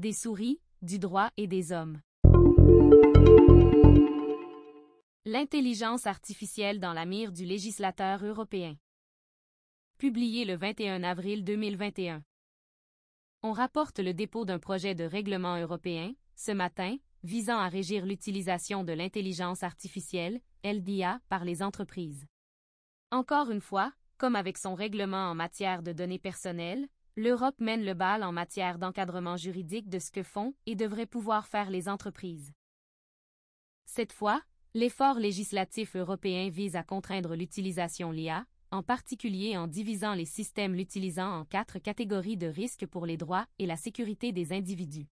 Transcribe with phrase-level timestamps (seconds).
[0.00, 2.00] des souris, du droit et des hommes.
[5.26, 8.76] L'intelligence artificielle dans la mire du législateur européen.
[9.98, 12.22] Publié le 21 avril 2021.
[13.42, 18.84] On rapporte le dépôt d'un projet de règlement européen, ce matin, visant à régir l'utilisation
[18.84, 22.24] de l'intelligence artificielle, LDA, par les entreprises.
[23.10, 27.94] Encore une fois, comme avec son règlement en matière de données personnelles, l'Europe mène le
[27.94, 32.52] bal en matière d'encadrement juridique de ce que font et devraient pouvoir faire les entreprises.
[33.86, 34.40] Cette fois,
[34.74, 41.40] l'effort législatif européen vise à contraindre l'utilisation l'IA, en particulier en divisant les systèmes l'utilisant
[41.40, 45.08] en quatre catégories de risques pour les droits et la sécurité des individus.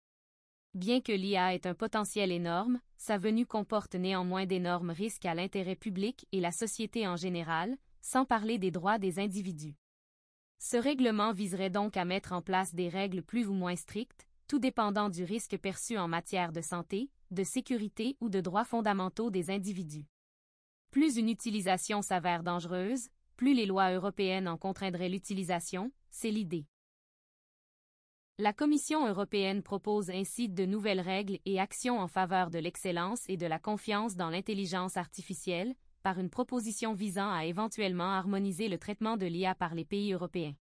[0.74, 5.76] Bien que l'IA ait un potentiel énorme, sa venue comporte néanmoins d'énormes risques à l'intérêt
[5.76, 9.76] public et la société en général, sans parler des droits des individus.
[10.60, 14.60] Ce règlement viserait donc à mettre en place des règles plus ou moins strictes, tout
[14.60, 19.50] dépendant du risque perçu en matière de santé, de sécurité ou de droits fondamentaux des
[19.50, 20.06] individus.
[20.92, 26.66] Plus une utilisation s'avère dangereuse, plus les lois européennes en contraindraient l'utilisation, c'est l'idée.
[28.40, 33.38] La Commission européenne propose ainsi de nouvelles règles et actions en faveur de l'excellence et
[33.38, 39.18] de la confiance dans l'intelligence artificielle, par une proposition visant à éventuellement harmoniser le traitement
[39.18, 40.56] de l'IA par les pays européens.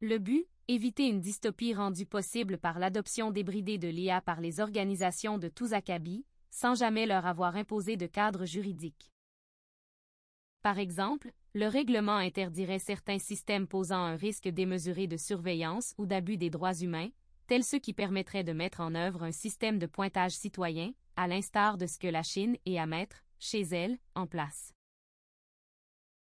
[0.00, 5.36] Le but Éviter une dystopie rendue possible par l'adoption débridée de l'IA par les organisations
[5.36, 9.12] de tous acabits, sans jamais leur avoir imposé de cadre juridique.
[10.62, 16.38] Par exemple, le règlement interdirait certains systèmes posant un risque démesuré de surveillance ou d'abus
[16.38, 17.10] des droits humains,
[17.46, 21.76] tels ceux qui permettraient de mettre en œuvre un système de pointage citoyen, à l'instar
[21.76, 24.72] de ce que la Chine est à mettre, chez elle, en place.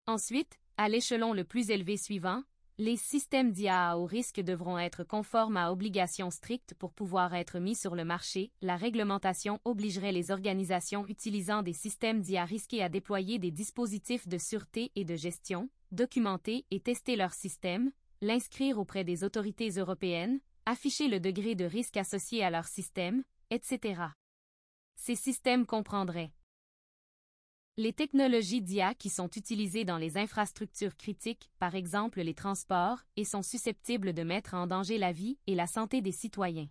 [0.07, 2.43] Ensuite, à l'échelon le plus élevé suivant,
[2.79, 7.59] les systèmes d'IA à haut risque devront être conformes à obligations strictes pour pouvoir être
[7.59, 8.53] mis sur le marché.
[8.63, 14.39] La réglementation obligerait les organisations utilisant des systèmes d'IA risqués à déployer des dispositifs de
[14.39, 17.91] sûreté et de gestion, documenter et tester leur système,
[18.23, 24.05] l'inscrire auprès des autorités européennes, afficher le degré de risque associé à leur système, etc.
[24.97, 26.33] Ces systèmes comprendraient
[27.77, 33.25] les technologies d'IA qui sont utilisées dans les infrastructures critiques, par exemple les transports, et
[33.25, 36.69] sont susceptibles de mettre en danger la vie et la santé des citoyens.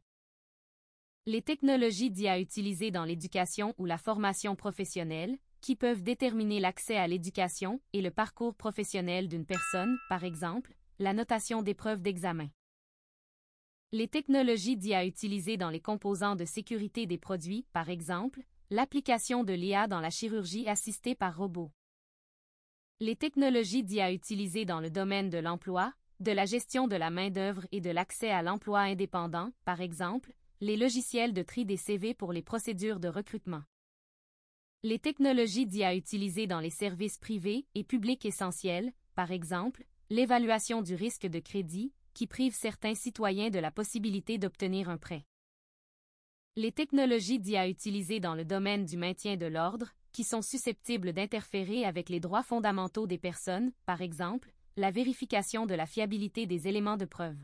[1.25, 7.07] Les technologies d'IA utilisées dans l'éducation ou la formation professionnelle, qui peuvent déterminer l'accès à
[7.07, 12.49] l'éducation et le parcours professionnel d'une personne, par exemple, la notation d'épreuves d'examen.
[13.91, 19.51] Les technologies d'IA utilisées dans les composants de sécurité des produits, par exemple, L'application de
[19.51, 21.71] l'IA dans la chirurgie assistée par robot.
[22.99, 27.65] Les technologies d'IA utilisées dans le domaine de l'emploi, de la gestion de la main-d'œuvre
[27.71, 32.31] et de l'accès à l'emploi indépendant, par exemple, les logiciels de tri des CV pour
[32.31, 33.63] les procédures de recrutement.
[34.83, 40.93] Les technologies d'IA utilisées dans les services privés et publics essentiels, par exemple, l'évaluation du
[40.93, 45.25] risque de crédit, qui prive certains citoyens de la possibilité d'obtenir un prêt
[46.59, 51.85] les technologies d'IA utilisées dans le domaine du maintien de l'ordre, qui sont susceptibles d'interférer
[51.85, 56.97] avec les droits fondamentaux des personnes, par exemple, la vérification de la fiabilité des éléments
[56.97, 57.37] de preuve.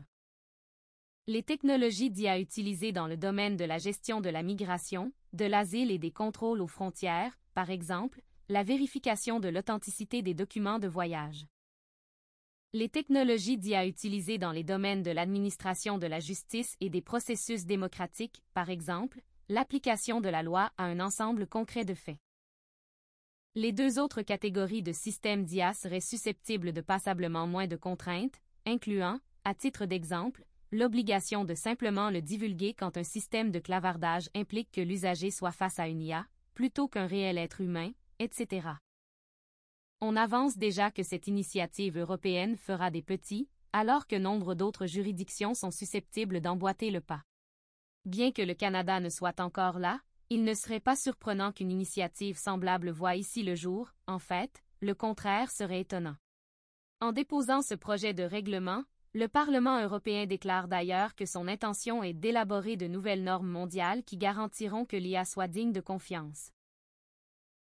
[1.28, 5.90] Les technologies d'IA utilisées dans le domaine de la gestion de la migration, de l'asile
[5.90, 11.46] et des contrôles aux frontières, par exemple, la vérification de l'authenticité des documents de voyage.
[12.78, 17.64] Les technologies d'IA utilisées dans les domaines de l'administration de la justice et des processus
[17.64, 22.18] démocratiques, par exemple, l'application de la loi à un ensemble concret de faits.
[23.54, 29.20] Les deux autres catégories de systèmes d'IA seraient susceptibles de passablement moins de contraintes, incluant,
[29.44, 34.82] à titre d'exemple, l'obligation de simplement le divulguer quand un système de clavardage implique que
[34.82, 38.68] l'usager soit face à une IA, plutôt qu'un réel être humain, etc.
[40.02, 45.54] On avance déjà que cette initiative européenne fera des petits, alors que nombre d'autres juridictions
[45.54, 47.22] sont susceptibles d'emboîter le pas.
[48.04, 52.36] Bien que le Canada ne soit encore là, il ne serait pas surprenant qu'une initiative
[52.36, 56.16] semblable voie ici le jour, en fait, le contraire serait étonnant.
[57.00, 58.84] En déposant ce projet de règlement,
[59.14, 64.18] le Parlement européen déclare d'ailleurs que son intention est d'élaborer de nouvelles normes mondiales qui
[64.18, 66.52] garantiront que l'IA soit digne de confiance.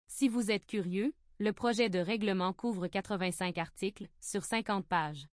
[0.06, 5.26] Si vous êtes curieux, le projet de règlement couvre 85 articles, sur 50 pages.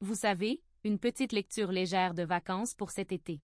[0.00, 3.42] Vous savez, une petite lecture légère de vacances pour cet été.